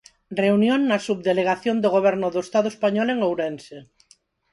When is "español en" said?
2.73-3.19